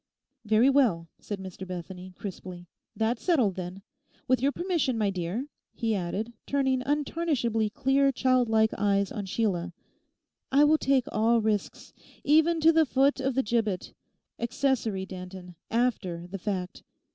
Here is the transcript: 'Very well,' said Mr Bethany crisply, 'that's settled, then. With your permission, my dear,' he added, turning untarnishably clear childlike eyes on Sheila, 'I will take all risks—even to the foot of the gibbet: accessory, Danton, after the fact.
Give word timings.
'Very 0.43 0.67
well,' 0.67 1.07
said 1.19 1.37
Mr 1.39 1.67
Bethany 1.67 2.11
crisply, 2.17 2.67
'that's 2.95 3.21
settled, 3.21 3.53
then. 3.53 3.83
With 4.27 4.41
your 4.41 4.51
permission, 4.51 4.97
my 4.97 5.11
dear,' 5.11 5.45
he 5.75 5.93
added, 5.93 6.33
turning 6.47 6.81
untarnishably 6.81 7.69
clear 7.69 8.11
childlike 8.11 8.73
eyes 8.79 9.11
on 9.11 9.27
Sheila, 9.27 9.73
'I 10.51 10.63
will 10.63 10.79
take 10.79 11.05
all 11.11 11.39
risks—even 11.39 12.61
to 12.61 12.71
the 12.73 12.87
foot 12.87 13.19
of 13.19 13.35
the 13.35 13.43
gibbet: 13.43 13.93
accessory, 14.39 15.05
Danton, 15.05 15.53
after 15.69 16.25
the 16.25 16.39
fact. 16.39 16.81